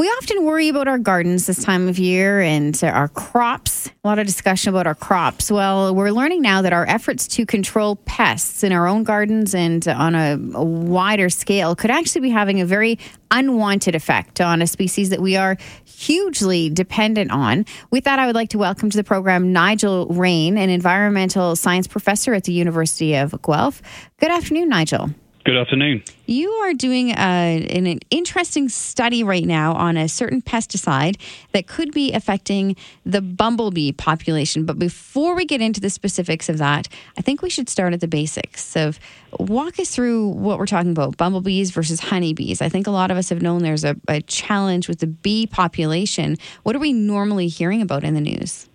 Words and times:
We 0.00 0.06
often 0.06 0.44
worry 0.44 0.68
about 0.68 0.86
our 0.86 0.98
gardens 0.98 1.48
this 1.48 1.64
time 1.64 1.88
of 1.88 1.98
year 1.98 2.40
and 2.40 2.80
our 2.84 3.08
crops. 3.08 3.90
A 4.04 4.06
lot 4.06 4.20
of 4.20 4.28
discussion 4.28 4.72
about 4.72 4.86
our 4.86 4.94
crops. 4.94 5.50
Well, 5.50 5.92
we're 5.92 6.12
learning 6.12 6.40
now 6.40 6.62
that 6.62 6.72
our 6.72 6.86
efforts 6.86 7.26
to 7.26 7.44
control 7.44 7.96
pests 7.96 8.62
in 8.62 8.70
our 8.70 8.86
own 8.86 9.02
gardens 9.02 9.56
and 9.56 9.88
on 9.88 10.14
a, 10.14 10.38
a, 10.54 10.64
wider 10.64 11.28
scale 11.28 11.74
could 11.74 11.90
actually 11.90 12.20
be 12.20 12.30
having 12.30 12.60
a 12.60 12.64
very 12.64 12.96
unwanted 13.32 13.96
effect 13.96 14.40
on 14.40 14.62
a 14.62 14.68
species 14.68 15.10
that 15.10 15.20
we 15.20 15.34
are 15.34 15.56
hugely 15.84 16.70
dependent 16.70 17.32
on. 17.32 17.66
With 17.90 18.04
that, 18.04 18.20
I 18.20 18.26
would 18.26 18.36
like 18.36 18.50
to 18.50 18.58
welcome 18.58 18.90
to 18.90 18.96
the 18.96 19.02
program 19.02 19.52
Nigel 19.52 20.06
Raine, 20.06 20.58
an 20.58 20.70
environmental 20.70 21.56
science 21.56 21.88
professor 21.88 22.34
at 22.34 22.44
the 22.44 22.52
University 22.52 23.16
of 23.16 23.34
Guelph. 23.42 23.82
Good 24.20 24.30
afternoon, 24.30 24.68
Nigel. 24.68 25.10
Good 25.44 25.56
afternoon. 25.56 26.02
You 26.26 26.50
are 26.50 26.74
doing 26.74 27.10
a, 27.10 27.14
an, 27.14 27.86
an, 27.86 28.00
interesting 28.10 28.68
study 28.68 29.24
right 29.24 29.46
now 29.46 29.72
on 29.74 29.96
a 29.96 30.06
certain 30.06 30.42
pesticide 30.42 31.18
that 31.52 31.66
could 31.66 31.92
be 31.92 32.12
affecting 32.12 32.76
the 33.06 33.22
bumblebee 33.22 33.92
population. 33.92 34.66
But 34.66 34.78
before 34.78 35.34
we 35.34 35.46
get 35.46 35.62
into 35.62 35.80
the 35.80 35.88
specifics 35.88 36.50
of 36.50 36.58
that, 36.58 36.88
I 37.16 37.22
think 37.22 37.40
we 37.40 37.48
should 37.48 37.70
start 37.70 37.94
at 37.94 38.00
the 38.00 38.08
basics 38.08 38.76
of 38.76 39.00
walk 39.38 39.78
us 39.78 39.94
through 39.94 40.28
what 40.28 40.58
we're 40.58 40.66
talking 40.66 40.90
about 40.90 41.16
bumblebees 41.16 41.70
versus 41.70 42.00
honeybees. 42.00 42.60
I 42.60 42.68
think 42.68 42.86
a 42.86 42.90
lot 42.90 43.10
of 43.10 43.16
us 43.16 43.30
have 43.30 43.40
known 43.40 43.62
there's 43.62 43.84
a, 43.84 43.96
a 44.06 44.20
challenge 44.22 44.86
with 44.86 44.98
the 44.98 45.06
bee 45.06 45.46
population. 45.46 46.36
What 46.64 46.76
are 46.76 46.80
we 46.80 46.92
normally 46.92 47.48
hearing 47.48 47.80
about 47.80 48.04
in 48.04 48.14
the 48.14 48.20
news? 48.20 48.68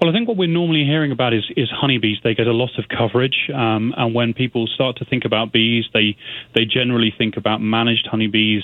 Well, 0.00 0.10
I 0.10 0.12
think 0.12 0.28
what 0.28 0.36
we're 0.36 0.46
normally 0.46 0.84
hearing 0.84 1.10
about 1.10 1.34
is, 1.34 1.44
is 1.56 1.68
honeybees. 1.70 2.18
They 2.22 2.34
get 2.34 2.46
a 2.46 2.52
lot 2.52 2.70
of 2.78 2.84
coverage, 2.88 3.50
um, 3.52 3.92
and 3.96 4.14
when 4.14 4.32
people 4.32 4.68
start 4.68 4.96
to 4.98 5.04
think 5.04 5.24
about 5.24 5.52
bees, 5.52 5.86
they 5.92 6.16
they 6.54 6.64
generally 6.64 7.12
think 7.16 7.36
about 7.36 7.60
managed 7.60 8.06
honeybees 8.06 8.62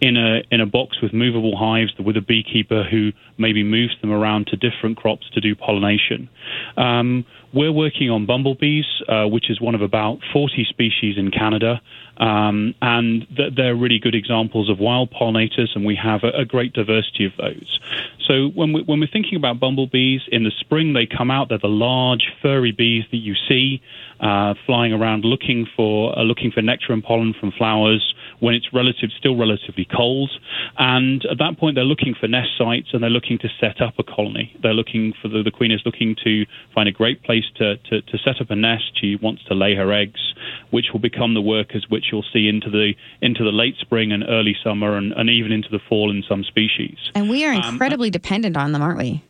in 0.00 0.16
a 0.16 0.42
in 0.50 0.60
a 0.60 0.66
box 0.66 1.00
with 1.02 1.12
movable 1.12 1.56
hives 1.56 1.92
with 1.98 2.16
a 2.16 2.20
beekeeper 2.20 2.84
who 2.84 3.12
maybe 3.38 3.62
moves 3.62 3.94
them 4.00 4.10
around 4.10 4.46
to 4.48 4.56
different 4.56 4.96
crops 4.96 5.28
to 5.34 5.40
do 5.40 5.54
pollination. 5.54 6.28
Um, 6.76 7.24
we're 7.52 7.72
working 7.72 8.10
on 8.10 8.26
bumblebees, 8.26 8.84
uh, 9.08 9.26
which 9.26 9.50
is 9.50 9.60
one 9.60 9.74
of 9.74 9.82
about 9.82 10.20
40 10.32 10.64
species 10.68 11.18
in 11.18 11.32
Canada, 11.32 11.80
um, 12.16 12.74
and 12.80 13.26
th- 13.36 13.54
they're 13.56 13.74
really 13.74 13.98
good 13.98 14.14
examples 14.14 14.70
of 14.70 14.78
wild 14.78 15.10
pollinators, 15.10 15.74
and 15.74 15.84
we 15.84 15.96
have 15.96 16.22
a, 16.22 16.30
a 16.30 16.44
great 16.44 16.72
diversity 16.72 17.24
of 17.24 17.32
those. 17.38 17.80
So 18.28 18.50
when, 18.54 18.72
we, 18.72 18.82
when 18.84 19.00
we're 19.00 19.08
thinking 19.12 19.34
about 19.34 19.58
bumblebees, 19.58 20.20
in 20.30 20.44
the 20.44 20.52
spring 20.60 20.92
they 20.92 21.06
come 21.06 21.30
out. 21.30 21.48
They're 21.48 21.58
the 21.58 21.68
large 21.68 22.32
furry 22.40 22.72
bees 22.72 23.04
that 23.10 23.18
you 23.18 23.34
see 23.48 23.82
uh, 24.20 24.54
flying 24.66 24.92
around 24.92 25.24
looking 25.24 25.66
for 25.76 26.16
uh, 26.18 26.22
looking 26.22 26.50
for 26.50 26.62
nectar 26.62 26.92
and 26.92 27.02
pollen 27.02 27.34
from 27.38 27.52
flowers 27.52 28.14
when 28.40 28.54
it's 28.54 28.72
relative, 28.72 29.10
still 29.16 29.36
relatively 29.36 29.86
cold. 29.94 30.30
And 30.78 31.24
at 31.30 31.38
that 31.38 31.58
point, 31.58 31.76
they're 31.76 31.84
looking 31.84 32.14
for 32.18 32.26
nest 32.26 32.50
sites 32.58 32.88
and 32.92 33.02
they're 33.02 33.10
looking 33.10 33.38
to 33.38 33.48
set 33.60 33.80
up 33.80 33.94
a 33.98 34.02
colony. 34.02 34.56
They're 34.62 34.74
looking 34.74 35.14
for 35.20 35.28
the, 35.28 35.42
the 35.42 35.50
queen 35.50 35.70
is 35.70 35.80
looking 35.84 36.16
to 36.24 36.44
find 36.74 36.88
a 36.88 36.92
great 36.92 37.22
place 37.22 37.44
to, 37.56 37.76
to, 37.76 38.02
to 38.02 38.18
set 38.18 38.40
up 38.40 38.50
a 38.50 38.56
nest. 38.56 38.98
She 39.00 39.16
wants 39.16 39.44
to 39.44 39.54
lay 39.54 39.74
her 39.74 39.92
eggs, 39.92 40.34
which 40.70 40.86
will 40.92 41.00
become 41.00 41.34
the 41.34 41.40
workers 41.40 41.86
which 41.88 42.06
you'll 42.10 42.24
see 42.32 42.48
into 42.48 42.70
the 42.70 42.94
into 43.20 43.44
the 43.44 43.52
late 43.52 43.76
spring 43.80 44.12
and 44.12 44.24
early 44.28 44.56
summer 44.64 44.96
and, 44.96 45.12
and 45.12 45.30
even 45.30 45.52
into 45.52 45.68
the 45.70 45.80
fall 45.88 46.10
in 46.10 46.22
some 46.28 46.44
species. 46.44 46.96
And 47.14 47.28
we 47.28 47.44
are 47.44 47.52
um, 47.52 47.62
incredibly 47.74 48.08
um, 48.08 48.12
dependent 48.12 48.56
on 48.56 48.72
them, 48.72 48.82
aren't 48.82 48.98
we? 48.98 49.22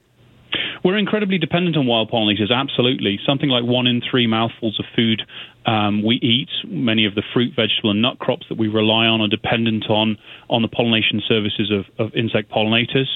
We're 0.83 0.97
incredibly 0.97 1.39
dependent 1.39 1.77
on 1.77 1.86
wild 1.86 2.11
pollinators, 2.11 2.50
absolutely. 2.50 3.19
Something 3.27 3.50
like 3.50 3.64
one 3.64 3.86
in 3.86 4.00
three 4.11 4.27
mouthfuls 4.27 4.78
of 4.78 4.87
food 4.97 5.22
um, 5.67 6.03
we 6.03 6.17
eat, 6.17 6.48
many 6.67 7.05
of 7.05 7.14
the 7.14 7.22
fruit, 7.34 7.53
vegetable, 7.55 7.91
and 7.91 8.00
nut 8.00 8.19
crops 8.19 8.47
that 8.48 8.56
we 8.56 8.69
rely 8.69 9.05
on 9.05 9.20
are 9.20 9.28
dependent 9.28 9.91
on, 9.91 10.17
on 10.48 10.62
the 10.62 10.69
pollination 10.69 11.21
services 11.28 11.71
of, 11.71 11.84
of 11.99 12.15
insect 12.15 12.50
pollinators. 12.50 13.09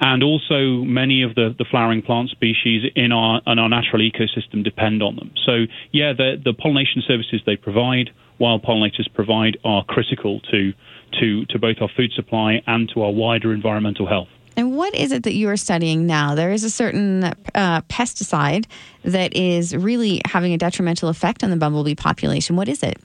And 0.00 0.22
also, 0.22 0.84
many 0.84 1.22
of 1.22 1.34
the, 1.34 1.54
the 1.56 1.64
flowering 1.70 2.02
plant 2.02 2.28
species 2.30 2.84
in 2.94 3.12
our, 3.12 3.40
in 3.46 3.58
our 3.58 3.68
natural 3.68 4.02
ecosystem 4.02 4.62
depend 4.62 5.02
on 5.02 5.16
them. 5.16 5.32
So, 5.46 5.64
yeah, 5.90 6.12
the, 6.12 6.36
the 6.44 6.52
pollination 6.52 7.02
services 7.06 7.40
they 7.46 7.56
provide, 7.56 8.10
wild 8.38 8.62
pollinators 8.62 9.12
provide, 9.14 9.56
are 9.64 9.82
critical 9.84 10.40
to, 10.52 10.72
to, 11.20 11.46
to 11.46 11.58
both 11.58 11.76
our 11.80 11.88
food 11.96 12.12
supply 12.14 12.62
and 12.66 12.90
to 12.94 13.02
our 13.02 13.12
wider 13.12 13.54
environmental 13.54 14.06
health. 14.06 14.28
And 14.56 14.76
what 14.76 14.94
is 14.94 15.12
it 15.12 15.24
that 15.24 15.34
you 15.34 15.48
are 15.50 15.56
studying 15.56 16.06
now? 16.06 16.34
There 16.34 16.50
is 16.50 16.64
a 16.64 16.70
certain 16.70 17.24
uh, 17.24 17.82
pesticide 17.82 18.66
that 19.04 19.36
is 19.36 19.76
really 19.76 20.20
having 20.24 20.54
a 20.54 20.58
detrimental 20.58 21.08
effect 21.10 21.44
on 21.44 21.50
the 21.50 21.56
bumblebee 21.56 21.94
population. 21.94 22.56
What 22.56 22.68
is 22.68 22.82
it? 22.82 22.98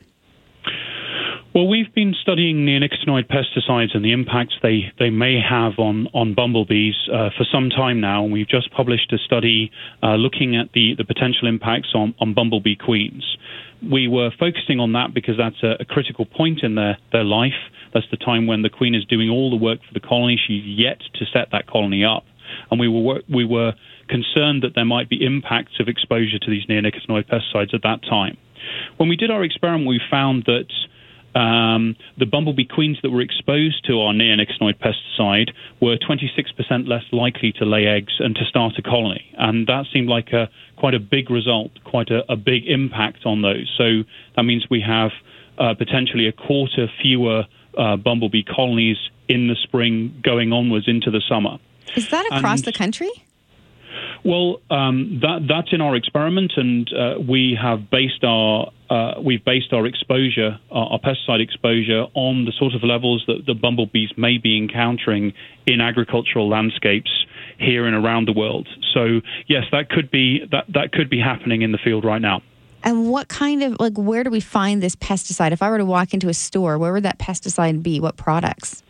Well, 1.54 1.68
we've 1.68 1.94
been 1.94 2.16
studying 2.22 2.66
neonicotinoid 2.66 3.28
pesticides 3.28 3.94
and 3.94 4.06
the 4.06 4.14
impacts 4.14 4.54
they, 4.64 4.94
they 4.98 5.10
may 5.10 5.38
have 5.42 5.80
on, 5.80 6.08
on 6.14 6.34
bumblebees 6.34 6.96
uh, 7.12 7.28
for 7.38 7.44
some 7.52 7.70
time 7.70 8.00
now. 8.00 8.24
And 8.24 8.32
we've 8.32 8.48
just 8.48 8.72
published 8.72 9.12
a 9.12 9.18
study 9.18 9.70
uh, 10.02 10.16
looking 10.16 10.56
at 10.56 10.72
the, 10.74 10.94
the 10.98 11.04
potential 11.04 11.50
impacts 11.50 11.90
on, 11.94 12.16
on 12.22 12.34
bumblebee 12.34 12.78
queens. 12.78 13.36
We 13.84 14.08
were 14.08 14.30
focusing 14.40 14.80
on 14.80 14.94
that 14.94 15.14
because 15.14 15.36
that's 15.38 15.62
a, 15.62 15.82
a 15.82 15.86
critical 15.86 16.26
point 16.26 16.64
in 16.64 16.76
their, 16.76 16.98
their 17.12 17.26
life. 17.26 17.60
That's 17.94 18.08
the 18.12 18.18
time 18.18 18.48
when 18.48 18.62
the 18.62 18.70
queen 18.70 18.96
is 18.96 19.04
doing 19.04 19.30
all 19.30 19.50
the 19.50 19.58
work 19.58 19.80
for 19.86 19.94
the 19.94 20.00
colony. 20.00 20.40
She's 20.40 20.64
yet 20.64 21.02
to 21.16 21.26
set 21.34 21.50
that 21.52 21.68
colony 21.68 22.06
up. 22.06 22.24
And 22.70 22.80
we 22.80 22.88
were, 22.88 23.24
we 23.28 23.44
were 23.44 23.74
concerned 24.08 24.64
that 24.64 24.72
there 24.74 24.86
might 24.86 25.10
be 25.10 25.20
impacts 25.20 25.82
of 25.82 25.90
exposure 25.90 26.40
to 26.40 26.50
these 26.50 26.66
neonicotinoid 26.68 27.28
pesticides 27.28 27.74
at 27.74 27.84
that 27.84 28.04
time. 28.10 28.38
When 28.96 29.10
we 29.10 29.18
did 29.18 29.32
our 29.32 29.44
experiment, 29.44 29.88
we 29.88 30.00
found 30.10 30.44
that 30.46 30.68
um, 31.36 31.96
the 32.18 32.26
bumblebee 32.26 32.66
queens 32.66 32.98
that 33.04 33.10
were 33.10 33.22
exposed 33.22 33.86
to 33.88 34.02
our 34.02 34.14
neonicotinoid 34.14 34.80
pesticide 34.80 35.52
were 35.80 35.96
26% 35.98 36.88
less 36.88 37.04
likely 37.12 37.54
to 37.54 37.66
lay 37.66 37.88
eggs 37.88 38.14
and 38.20 38.36
to 38.36 38.46
start 38.46 38.74
a 38.78 38.82
colony. 38.82 39.34
And 39.38 39.68
that 39.68 39.86
seemed 39.94 40.10
like 40.10 40.34
a 40.34 40.50
quite 40.76 40.94
a 40.94 41.00
big 41.00 41.30
result, 41.30 41.72
quite 41.84 42.10
a, 42.10 42.30
a 42.32 42.36
big 42.36 42.68
impact 42.68 43.26
on 43.26 43.42
those. 43.42 43.72
So 43.78 44.04
that 44.36 44.44
means 44.44 44.66
we 44.70 44.82
have 44.82 45.12
uh, 45.58 45.74
potentially 45.76 46.28
a 46.28 46.32
quarter 46.32 46.88
fewer 47.02 47.46
uh, 47.78 47.96
bumblebee 47.96 48.44
colonies 48.44 48.98
in 49.28 49.48
the 49.48 49.56
spring 49.64 50.20
going 50.24 50.52
onwards 50.52 50.88
into 50.88 51.12
the 51.12 51.22
summer. 51.30 51.58
Is 51.96 52.10
that 52.10 52.26
across 52.32 52.60
and, 52.60 52.66
the 52.66 52.74
country? 52.74 53.12
Well, 54.24 54.62
um, 54.70 55.20
that, 55.22 55.48
that's 55.48 55.74
in 55.74 55.82
our 55.82 55.96
experiment, 55.96 56.54
and 56.56 56.92
uh, 56.94 57.16
we 57.20 57.58
have 57.62 57.90
based 57.90 58.24
our 58.24 58.72
uh, 58.92 59.14
we've 59.22 59.44
based 59.46 59.72
our 59.72 59.86
exposure, 59.86 60.60
our, 60.70 60.88
our, 60.92 61.00
pesticide 61.00 61.42
exposure, 61.42 62.08
on 62.14 62.44
the 62.44 62.52
sort 62.52 62.74
of 62.74 62.84
levels 62.84 63.24
that 63.26 63.46
the 63.46 63.54
bumblebees 63.54 64.10
may 64.18 64.38
be 64.38 64.58
encountering 64.58 65.32
in 65.66 65.80
agricultural 65.80 66.50
landscapes 66.50 67.26
here 67.58 67.86
and 67.86 67.96
around 67.96 68.28
the 68.28 68.34
world. 68.34 68.68
So, 68.94 69.22
yes, 69.48 69.64
that 69.72 69.90
could 69.90 70.12
be 70.12 70.46
that 70.52 70.66
that 70.74 70.92
could 70.92 71.10
be 71.10 71.20
happening 71.20 71.62
in 71.62 71.72
the 71.72 71.78
field 71.78 72.04
right 72.04 72.22
now. 72.22 72.42
And 72.84 73.10
what 73.10 73.30
kind 73.30 73.64
of 73.64 73.78
like 73.80 73.98
where 73.98 74.26
do 74.26 74.30
we 74.30 74.42
find 74.42 74.84
this 74.84 74.98
pesticide? 74.98 75.54
If 75.54 75.62
I 75.62 75.70
were 75.70 75.78
to 75.78 75.86
walk 75.86 76.14
into 76.14 76.28
a 76.28 76.34
store, 76.34 76.78
where 76.78 76.92
would 76.92 77.04
that 77.04 77.18
pesticide 77.18 77.82
be? 77.82 78.02
What 78.02 78.18
products? 78.18 78.84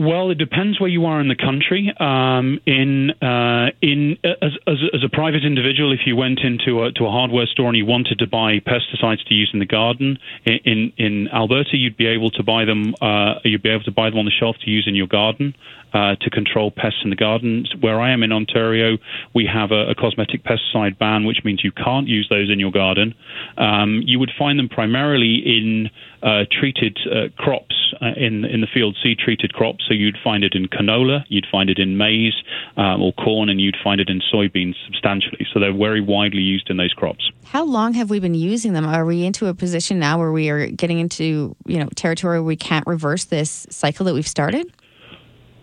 Well, 0.00 0.30
it 0.30 0.38
depends 0.38 0.80
where 0.80 0.88
you 0.88 1.04
are 1.04 1.20
in 1.20 1.28
the 1.28 1.36
country. 1.36 1.92
Um, 2.00 2.58
in 2.64 3.10
uh, 3.20 3.68
in 3.82 4.16
as, 4.24 4.52
as, 4.66 4.78
as, 4.94 5.04
a 5.04 5.10
private 5.12 5.44
individual, 5.44 5.92
if 5.92 6.06
you 6.06 6.16
went 6.16 6.40
into 6.40 6.84
a, 6.84 6.92
to 6.92 7.04
a 7.04 7.10
hardware 7.10 7.44
store 7.44 7.68
and 7.68 7.76
you 7.76 7.84
wanted 7.84 8.18
to 8.20 8.26
buy 8.26 8.60
pesticides 8.60 9.22
to 9.28 9.34
use 9.34 9.50
in 9.52 9.58
the 9.58 9.66
garden, 9.66 10.18
in 10.46 10.94
in 10.96 11.28
Alberta, 11.28 11.76
you'd 11.76 11.98
be 11.98 12.06
able 12.06 12.30
to 12.30 12.42
buy 12.42 12.64
them. 12.64 12.94
Uh, 13.02 13.40
you'd 13.44 13.62
be 13.62 13.68
able 13.68 13.84
to 13.84 13.90
buy 13.90 14.08
them 14.08 14.18
on 14.18 14.24
the 14.24 14.30
shelf 14.30 14.56
to 14.64 14.70
use 14.70 14.86
in 14.88 14.94
your 14.94 15.06
garden 15.06 15.54
uh, 15.92 16.14
to 16.20 16.30
control 16.30 16.70
pests 16.70 17.00
in 17.04 17.10
the 17.10 17.16
garden. 17.16 17.66
Where 17.80 18.00
I 18.00 18.10
am 18.12 18.22
in 18.22 18.32
Ontario, 18.32 18.96
we 19.34 19.46
have 19.52 19.70
a, 19.70 19.90
a 19.90 19.94
cosmetic 19.94 20.44
pesticide 20.44 20.98
ban, 20.98 21.26
which 21.26 21.44
means 21.44 21.60
you 21.62 21.72
can't 21.72 22.08
use 22.08 22.26
those 22.30 22.50
in 22.50 22.58
your 22.58 22.72
garden. 22.72 23.14
Um, 23.58 24.02
you 24.06 24.18
would 24.18 24.32
find 24.38 24.58
them 24.58 24.68
primarily 24.68 25.42
in 25.44 25.90
uh, 26.22 26.44
treated 26.50 26.98
uh, 27.10 27.28
crops 27.36 27.94
uh, 28.00 28.12
in 28.16 28.44
in 28.44 28.60
the 28.60 28.66
field, 28.72 28.96
seed 29.02 29.18
treated 29.18 29.52
crops. 29.52 29.84
So 29.88 29.94
you'd 29.94 30.18
find 30.22 30.44
it 30.44 30.54
in 30.54 30.66
canola, 30.68 31.24
you'd 31.28 31.46
find 31.50 31.70
it 31.70 31.78
in 31.78 31.96
maize 31.96 32.34
um, 32.76 33.02
or 33.02 33.12
corn, 33.12 33.48
and 33.48 33.60
you'd 33.60 33.76
find 33.82 34.00
it 34.00 34.08
in 34.08 34.20
soybeans 34.32 34.74
substantially. 34.86 35.46
So 35.52 35.60
they're 35.60 35.76
very 35.76 36.00
widely 36.00 36.42
used 36.42 36.70
in 36.70 36.76
those 36.76 36.92
crops. 36.92 37.30
How 37.44 37.64
long 37.64 37.94
have 37.94 38.10
we 38.10 38.20
been 38.20 38.34
using 38.34 38.72
them? 38.72 38.86
Are 38.86 39.04
we 39.04 39.24
into 39.24 39.46
a 39.46 39.54
position 39.54 39.98
now 39.98 40.18
where 40.18 40.32
we 40.32 40.48
are 40.50 40.66
getting 40.66 40.98
into 40.98 41.56
you 41.66 41.78
know 41.78 41.88
territory 41.94 42.38
where 42.38 42.46
we 42.46 42.56
can't 42.56 42.86
reverse 42.86 43.24
this 43.24 43.66
cycle 43.70 44.04
that 44.06 44.14
we've 44.14 44.28
started? 44.28 44.72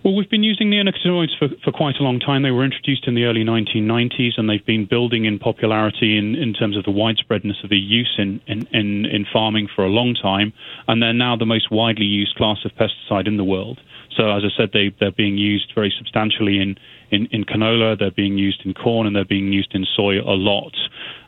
Well, 0.08 0.16
we've 0.16 0.30
been 0.30 0.44
using 0.44 0.72
neonicotinoids 0.72 1.38
for, 1.38 1.50
for 1.66 1.74
quite 1.74 1.98
a 2.00 2.04
long 2.04 2.22
time. 2.22 2.42
They 2.42 2.52
were 2.52 2.64
introduced 2.64 3.08
in 3.08 3.16
the 3.16 3.26
early 3.26 3.44
1990s, 3.44 4.38
and 4.38 4.50
they've 4.50 4.66
been 4.66 4.86
building 4.86 5.26
in 5.26 5.38
popularity 5.38 6.18
in, 6.18 6.34
in 6.34 6.54
terms 6.54 6.78
of 6.78 6.86
the 6.86 6.92
widespreadness 6.92 7.62
of 7.62 7.70
the 7.70 7.76
use 7.78 8.16
in, 8.18 8.40
in, 8.48 8.66
in, 8.72 9.06
in 9.06 9.26
farming 9.34 9.68
for 9.76 9.84
a 9.84 9.90
long 9.90 10.16
time. 10.16 10.54
And 10.88 11.04
they're 11.04 11.12
now 11.12 11.36
the 11.36 11.46
most 11.46 11.72
widely 11.72 12.06
used 12.06 12.36
class 12.38 12.60
of 12.64 12.72
pesticide 12.72 13.28
in 13.28 13.36
the 13.36 13.44
world. 13.44 13.82
So, 14.16 14.32
as 14.32 14.44
I 14.46 14.58
said, 14.58 14.70
they, 14.72 14.96
they're 14.98 15.12
being 15.12 15.38
used 15.38 15.74
very 15.76 15.94
substantially 15.98 16.62
in, 16.62 16.78
in, 17.12 17.28
in 17.32 17.44
canola, 17.44 18.00
they're 18.00 18.10
being 18.10 18.38
used 18.38 18.62
in 18.64 18.74
corn, 18.76 19.08
and 19.08 19.14
they're 19.14 19.26
being 19.26 19.52
used 19.52 19.76
in 19.76 19.86
soy 19.94 20.22
a 20.22 20.40
lot. 20.40 20.74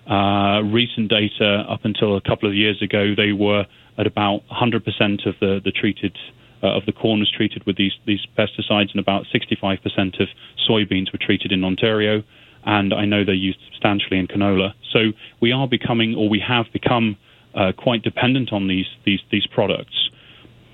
Uh, 0.10 0.64
recent 0.64 1.10
data, 1.10 1.66
up 1.68 1.84
until 1.84 2.16
a 2.16 2.22
couple 2.22 2.48
of 2.48 2.56
years 2.56 2.82
ago, 2.82 3.14
they 3.14 3.34
were 3.34 3.66
at 3.98 4.08
about 4.08 4.44
100% 4.50 5.28
of 5.28 5.36
the, 5.42 5.60
the 5.66 5.72
treated 5.72 6.18
uh, 6.64 6.76
of 6.76 6.86
the 6.86 6.92
corn 6.92 7.20
was 7.20 7.32
treated 7.32 7.66
with 7.66 7.78
these, 7.78 7.94
these 8.06 8.26
pesticides, 8.38 8.92
and 8.92 9.00
about 9.00 9.26
65% 9.34 10.20
of 10.20 10.28
soybeans 10.70 11.12
were 11.12 11.20
treated 11.20 11.52
in 11.52 11.64
Ontario. 11.64 12.24
And 12.66 12.94
I 12.94 13.06
know 13.06 13.24
they're 13.24 13.34
used 13.34 13.60
substantially 13.72 14.20
in 14.20 14.28
canola. 14.28 14.74
So 14.92 15.14
we 15.40 15.52
are 15.52 15.68
becoming, 15.68 16.16
or 16.16 16.28
we 16.30 16.40
have 16.40 16.66
become, 16.74 17.18
uh, 17.56 17.72
quite 17.76 18.04
dependent 18.04 18.54
on 18.54 18.68
these 18.68 18.86
these 19.06 19.22
these 19.32 19.48
products. 19.48 20.10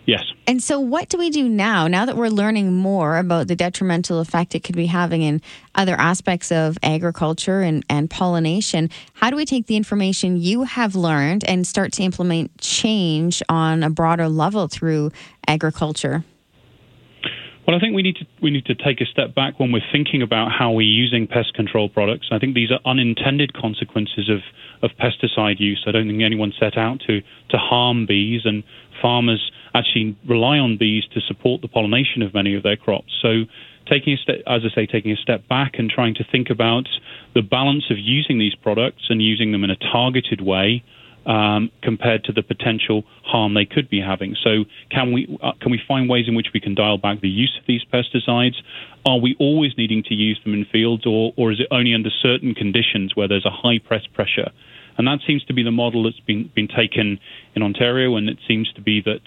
Yes. 0.05 0.23
And 0.47 0.61
so, 0.61 0.79
what 0.79 1.09
do 1.09 1.17
we 1.17 1.29
do 1.31 1.49
now? 1.49 1.87
Now 1.87 2.05
that 2.05 2.15
we're 2.15 2.29
learning 2.29 2.73
more 2.73 3.17
about 3.17 3.47
the 3.47 3.55
detrimental 3.55 4.19
effect 4.19 4.53
it 4.53 4.63
could 4.63 4.75
be 4.75 4.85
having 4.85 5.23
in 5.23 5.41
other 5.73 5.95
aspects 5.95 6.51
of 6.51 6.77
agriculture 6.83 7.61
and, 7.61 7.83
and 7.89 8.09
pollination, 8.09 8.89
how 9.13 9.31
do 9.31 9.35
we 9.35 9.45
take 9.45 9.65
the 9.65 9.75
information 9.75 10.37
you 10.37 10.63
have 10.63 10.95
learned 10.95 11.43
and 11.45 11.65
start 11.65 11.91
to 11.93 12.03
implement 12.03 12.55
change 12.59 13.41
on 13.49 13.81
a 13.81 13.89
broader 13.89 14.29
level 14.29 14.67
through 14.67 15.11
agriculture? 15.47 16.23
Well, 17.65 17.75
I 17.75 17.79
think 17.79 17.95
we 17.95 18.03
need 18.03 18.17
to 18.17 18.27
we 18.43 18.51
need 18.51 18.65
to 18.65 18.75
take 18.75 19.01
a 19.01 19.05
step 19.05 19.33
back 19.33 19.59
when 19.59 19.71
we're 19.71 19.81
thinking 19.91 20.21
about 20.21 20.51
how 20.51 20.71
we're 20.71 20.81
using 20.81 21.25
pest 21.25 21.55
control 21.55 21.89
products. 21.89 22.27
I 22.31 22.37
think 22.37 22.53
these 22.53 22.69
are 22.69 22.79
unintended 22.85 23.53
consequences 23.53 24.29
of, 24.29 24.41
of 24.83 24.95
pesticide 24.97 25.59
use. 25.59 25.83
I 25.87 25.91
don't 25.91 26.07
think 26.07 26.21
anyone 26.21 26.53
set 26.59 26.77
out 26.77 26.99
to 27.07 27.21
to 27.21 27.57
harm 27.57 28.05
bees, 28.05 28.41
and 28.45 28.63
farmers 29.01 29.51
actually 29.75 30.18
rely 30.27 30.57
on 30.57 30.77
bees 30.77 31.04
to 31.13 31.22
support 31.22 31.62
the 31.62 31.68
pollination 31.68 32.22
of 32.22 32.33
many 32.33 32.56
of 32.56 32.63
their 32.63 32.77
crops. 32.77 33.12
So, 33.22 33.44
taking 33.88 34.13
a 34.13 34.18
step, 34.18 34.38
as 34.48 34.62
I 34.66 34.74
say, 34.74 34.86
taking 34.88 35.12
a 35.12 35.18
step 35.18 35.48
back 35.48 35.74
and 35.77 35.89
trying 35.89 36.16
to 36.16 36.24
think 36.31 36.50
about 36.50 36.88
the 37.36 37.42
balance 37.42 37.83
of 37.92 37.98
using 38.00 38.39
these 38.39 38.56
products 38.56 39.04
and 39.10 39.22
using 39.22 39.51
them 39.51 39.63
in 39.63 39.69
a 39.69 39.75
targeted 39.75 40.42
way. 40.42 40.83
Um, 41.27 41.72
compared 41.81 42.24
to 42.25 42.31
the 42.31 42.44
potential 42.44 43.04
harm 43.24 43.56
they 43.56 43.66
could 43.66 43.89
be 43.89 44.00
having. 44.00 44.36
So, 44.44 44.66
can 44.92 45.12
we 45.12 45.39
uh, 45.42 45.54
can 45.60 45.72
we 45.72 45.81
find 45.88 46.07
ways 46.07 46.25
in 46.27 46.36
which 46.36 46.50
we 46.54 46.60
can 46.60 46.75
dial 46.75 47.00
back 47.00 47.19
the 47.19 47.27
use 47.27 47.51
of 47.60 47.66
these 47.66 47.81
pesticides? 47.92 48.57
Are 49.07 49.18
we 49.18 49.36
always 49.39 49.72
needing 49.75 50.04
to 50.04 50.13
use 50.13 50.39
them 50.44 50.54
in 50.54 50.66
fields, 50.72 51.04
or 51.07 51.33
or 51.36 51.51
is 51.51 51.60
it 51.60 51.68
only 51.72 51.95
under 51.95 52.12
certain 52.22 52.54
conditions 52.54 53.16
where 53.16 53.27
there's 53.27 53.44
a 53.44 53.50
high 53.50 53.80
press 53.80 54.06
pressure? 54.13 54.51
And 55.00 55.07
that 55.07 55.19
seems 55.25 55.44
to 55.45 55.54
be 55.54 55.63
the 55.63 55.72
model 55.72 56.04
that's 56.04 56.19
been 56.19 56.51
been 56.54 56.68
taken 56.68 57.19
in 57.56 57.63
Ontario, 57.63 58.18
and 58.18 58.30
it 58.30 58.38
seems 58.48 58.72
to 58.74 58.81
be 58.81 59.01
that 59.01 59.22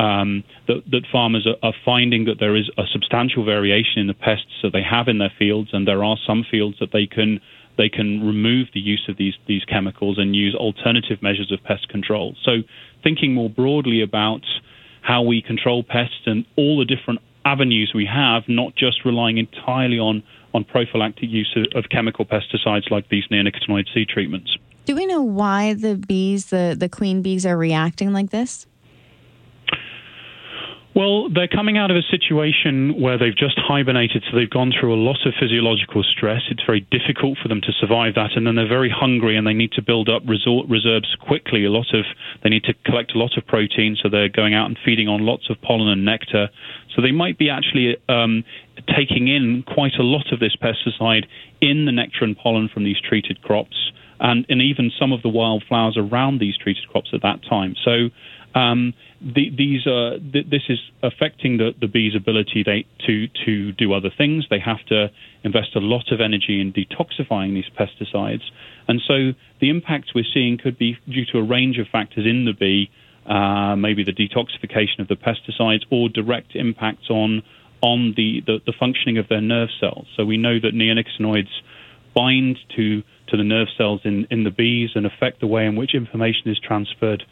um, 0.00 0.44
that, 0.66 0.82
that, 0.90 1.02
farmers 1.12 1.46
are, 1.46 1.56
are, 1.62 1.74
finding 1.84 2.24
that 2.24 2.38
there 2.40 2.56
is 2.56 2.70
a 2.78 2.84
substantial 2.90 3.44
variation 3.44 3.98
in 3.98 4.06
the 4.06 4.14
pests 4.14 4.62
that 4.62 4.72
they 4.72 4.82
have 4.82 5.08
in 5.08 5.18
their 5.18 5.32
fields, 5.38 5.70
and 5.74 5.86
there 5.86 6.02
are 6.02 6.16
some 6.26 6.44
fields 6.50 6.78
that 6.80 6.90
they 6.92 7.06
can 7.06 7.40
they 7.76 7.88
can 7.88 8.26
remove 8.26 8.68
the 8.72 8.80
use 8.80 9.04
of 9.10 9.18
these 9.18 9.34
these 9.46 9.62
chemicals 9.66 10.16
and 10.18 10.34
use 10.34 10.54
alternative 10.54 11.22
measures 11.22 11.52
of 11.52 11.62
pest 11.64 11.88
control. 11.90 12.34
So, 12.44 12.62
thinking 13.02 13.34
more 13.34 13.50
broadly 13.50 14.00
about 14.00 14.40
how 15.02 15.22
we 15.22 15.42
control 15.42 15.82
pests 15.82 16.22
and 16.24 16.46
all 16.56 16.78
the 16.78 16.86
different 16.86 17.20
avenues 17.44 17.92
we 17.94 18.06
have, 18.06 18.44
not 18.48 18.74
just 18.76 19.04
relying 19.04 19.36
entirely 19.36 19.98
on 19.98 20.22
on 20.54 20.64
prophylactic 20.64 21.28
use 21.28 21.54
of, 21.56 21.66
of 21.84 21.90
chemical 21.90 22.24
pesticides 22.24 22.90
like 22.90 23.08
these 23.10 23.24
neonicotinoid 23.30 23.84
seed 23.92 24.08
treatments. 24.08 24.56
Do 24.86 24.96
we 24.96 25.04
know 25.04 25.22
why 25.22 25.74
the 25.74 25.96
bees, 25.96 26.46
the, 26.46 26.74
the 26.76 26.88
queen 26.88 27.20
bees, 27.22 27.44
are 27.44 27.56
reacting 27.56 28.12
like 28.12 28.30
this? 28.30 28.66
Well, 30.92 31.28
they're 31.30 31.46
coming 31.46 31.78
out 31.78 31.92
of 31.92 31.96
a 31.96 32.02
situation 32.02 33.00
where 33.00 33.16
they've 33.16 33.36
just 33.36 33.54
hibernated, 33.56 34.24
so 34.26 34.36
they've 34.36 34.50
gone 34.50 34.72
through 34.74 34.92
a 34.92 34.98
lot 34.98 35.24
of 35.24 35.34
physiological 35.38 36.02
stress. 36.02 36.42
It's 36.50 36.64
very 36.66 36.80
difficult 36.90 37.38
for 37.40 37.46
them 37.46 37.60
to 37.60 37.72
survive 37.78 38.16
that, 38.16 38.30
and 38.34 38.44
then 38.44 38.56
they're 38.56 38.68
very 38.68 38.90
hungry 38.90 39.36
and 39.36 39.46
they 39.46 39.54
need 39.54 39.70
to 39.72 39.82
build 39.82 40.08
up 40.08 40.22
resort 40.26 40.68
reserves 40.68 41.14
quickly. 41.20 41.64
A 41.64 41.70
lot 41.70 41.94
of 41.94 42.04
they 42.42 42.50
need 42.50 42.64
to 42.64 42.74
collect 42.84 43.14
a 43.14 43.18
lot 43.18 43.38
of 43.38 43.46
protein, 43.46 43.96
so 44.02 44.08
they're 44.08 44.28
going 44.28 44.52
out 44.52 44.66
and 44.66 44.76
feeding 44.84 45.06
on 45.06 45.24
lots 45.24 45.48
of 45.48 45.62
pollen 45.62 45.88
and 45.88 46.04
nectar. 46.04 46.48
So 46.96 47.02
they 47.02 47.12
might 47.12 47.38
be 47.38 47.50
actually 47.50 47.96
um, 48.08 48.42
taking 48.88 49.28
in 49.28 49.62
quite 49.62 49.94
a 49.94 50.02
lot 50.02 50.32
of 50.32 50.40
this 50.40 50.56
pesticide 50.56 51.26
in 51.60 51.86
the 51.86 51.92
nectar 51.92 52.24
and 52.24 52.36
pollen 52.36 52.68
from 52.68 52.82
these 52.82 53.00
treated 53.00 53.42
crops, 53.42 53.92
and, 54.18 54.44
and 54.48 54.60
even 54.60 54.90
some 54.98 55.12
of 55.12 55.22
the 55.22 55.28
wildflowers 55.28 55.96
around 55.96 56.40
these 56.40 56.56
treated 56.56 56.88
crops 56.88 57.10
at 57.14 57.22
that 57.22 57.44
time. 57.48 57.76
So 57.84 58.10
um, 58.54 58.94
the, 59.20 59.50
these 59.56 59.86
are 59.86 60.18
th- 60.18 60.46
this 60.50 60.62
is 60.68 60.78
affecting 61.02 61.58
the, 61.58 61.74
the 61.80 61.86
bees' 61.86 62.14
ability 62.16 62.62
they, 62.64 62.86
to 63.06 63.28
to 63.44 63.72
do 63.72 63.92
other 63.92 64.10
things. 64.16 64.46
They 64.50 64.58
have 64.58 64.84
to 64.86 65.10
invest 65.44 65.76
a 65.76 65.80
lot 65.80 66.10
of 66.10 66.20
energy 66.20 66.60
in 66.60 66.72
detoxifying 66.72 67.54
these 67.54 67.70
pesticides, 67.78 68.42
and 68.88 69.00
so 69.06 69.32
the 69.60 69.70
impacts 69.70 70.14
we're 70.14 70.24
seeing 70.32 70.58
could 70.58 70.78
be 70.78 70.98
due 71.08 71.26
to 71.26 71.38
a 71.38 71.42
range 71.42 71.78
of 71.78 71.86
factors 71.88 72.26
in 72.26 72.44
the 72.44 72.52
bee, 72.52 72.90
uh, 73.26 73.76
maybe 73.76 74.02
the 74.04 74.12
detoxification 74.12 74.98
of 74.98 75.08
the 75.08 75.16
pesticides, 75.16 75.82
or 75.90 76.08
direct 76.08 76.56
impacts 76.56 77.08
on 77.10 77.42
on 77.82 78.12
the, 78.16 78.42
the, 78.46 78.58
the 78.66 78.74
functioning 78.78 79.16
of 79.16 79.28
their 79.28 79.40
nerve 79.40 79.70
cells. 79.80 80.06
So 80.16 80.24
we 80.24 80.36
know 80.36 80.58
that 80.60 80.74
neonicotinoids 80.74 81.48
bind 82.14 82.58
to 82.76 83.02
to 83.28 83.36
the 83.36 83.44
nerve 83.44 83.68
cells 83.78 84.00
in, 84.04 84.26
in 84.30 84.42
the 84.42 84.50
bees 84.50 84.90
and 84.96 85.06
affect 85.06 85.40
the 85.40 85.46
way 85.46 85.64
in 85.64 85.76
which 85.76 85.94
information 85.94 86.50
is 86.50 86.58
transferred 86.58 87.22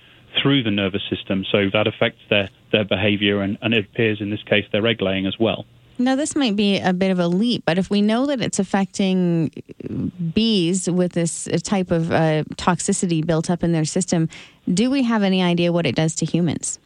through 0.41 0.63
the 0.63 0.71
nervous 0.71 1.03
system. 1.09 1.45
So 1.51 1.71
that 1.73 1.87
affects 1.87 2.21
their, 2.31 2.49
their 2.73 2.85
behavior, 2.85 3.41
and, 3.41 3.59
and 3.63 3.75
it 3.75 3.87
appears 3.87 4.21
in 4.21 4.31
this 4.31 4.43
case 4.43 4.65
their 4.73 4.87
egg 4.87 5.01
laying 5.03 5.27
as 5.27 5.39
well. 5.39 5.65
Now, 6.01 6.15
this 6.15 6.37
might 6.37 6.55
be 6.55 6.79
a 6.79 6.93
bit 6.93 7.11
of 7.11 7.19
a 7.19 7.27
leap, 7.27 7.65
but 7.67 7.77
if 7.77 7.91
we 7.91 8.03
know 8.03 8.27
that 8.27 8.41
it's 8.41 8.61
affecting 8.61 9.51
bees 10.33 10.89
with 10.89 11.13
this 11.13 11.49
type 11.65 11.91
of 11.91 12.13
uh, 12.13 12.45
toxicity 12.55 13.27
built 13.27 13.51
up 13.51 13.65
in 13.65 13.73
their 13.73 13.85
system, 13.85 14.29
do 14.73 14.91
we 14.91 15.03
have 15.03 15.25
any 15.25 15.43
idea 15.43 15.73
what 15.73 15.87
it 15.87 15.97
does 15.97 16.15
to 16.17 16.25
humans? 16.25 16.79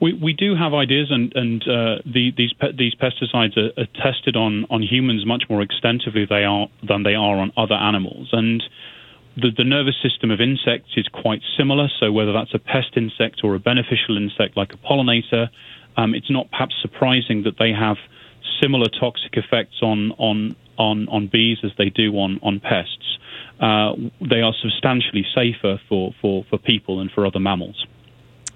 We, 0.00 0.12
we 0.12 0.34
do 0.34 0.54
have 0.54 0.74
ideas, 0.74 1.10
and, 1.10 1.34
and 1.34 1.62
uh, 1.62 1.96
the, 2.04 2.32
these 2.36 2.52
pe- 2.52 2.72
these 2.72 2.94
pesticides 2.94 3.56
are, 3.56 3.72
are, 3.80 3.86
tested 3.94 4.36
on, 4.36 4.66
on 4.70 4.82
humans 4.82 5.26
much 5.26 5.44
more 5.48 5.62
extensively 5.62 6.26
they 6.26 6.44
are, 6.44 6.68
than 6.86 7.02
they 7.02 7.14
are 7.14 7.38
on 7.38 7.52
other 7.56 7.74
animals. 7.74 8.28
And 8.32 8.62
the, 9.36 9.50
the, 9.56 9.64
nervous 9.64 9.94
system 10.02 10.30
of 10.30 10.40
insects 10.40 10.90
is 10.96 11.06
quite 11.08 11.42
similar. 11.56 11.88
So 12.00 12.10
whether 12.10 12.32
that's 12.32 12.54
a 12.54 12.58
pest 12.58 12.96
insect 12.96 13.42
or 13.44 13.54
a 13.54 13.58
beneficial 13.60 14.16
insect 14.16 14.56
like 14.56 14.72
a 14.72 14.76
pollinator, 14.76 15.48
um, 15.96 16.14
it's 16.14 16.30
not 16.30 16.50
perhaps 16.50 16.74
surprising 16.82 17.44
that 17.44 17.58
they 17.58 17.72
have 17.72 17.96
similar 18.60 18.88
toxic 18.88 19.36
effects 19.36 19.82
on 19.82 20.12
on 20.12 20.56
on, 20.78 21.08
on 21.08 21.26
bees 21.26 21.58
as 21.64 21.72
they 21.76 21.90
do 21.90 22.12
on 22.14 22.38
on 22.42 22.60
pests. 22.60 23.18
Uh, 23.60 23.94
they 24.20 24.40
are 24.40 24.54
substantially 24.62 25.26
safer 25.34 25.80
for, 25.88 26.14
for, 26.20 26.44
for 26.48 26.58
people 26.58 27.00
and 27.00 27.10
for 27.10 27.26
other 27.26 27.40
mammals. 27.40 27.86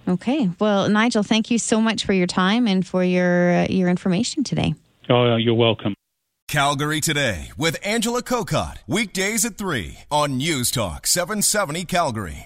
Okay. 0.07 0.49
Well, 0.61 0.89
Nigel, 0.89 1.25
thank 1.25 1.51
you 1.51 1.59
so 1.59 1.81
much 1.81 2.05
for 2.05 2.13
your 2.13 2.29
time 2.29 2.69
and 2.69 2.87
for 2.87 3.03
your 3.03 3.53
uh, 3.53 3.67
your 3.69 3.89
information 3.89 4.45
today. 4.45 4.75
Oh, 5.09 5.37
you're 5.37 5.55
welcome. 5.55 5.95
Calgary 6.53 7.01
Today 7.01 7.51
with 7.57 7.79
Angela 7.83 8.23
Kokott. 8.23 8.77
Weekdays 8.87 9.47
at 9.47 9.57
3 9.57 10.01
on 10.11 10.37
News 10.37 10.71
Talk 10.71 11.07
770 11.07 11.87
Calgary. 11.87 12.41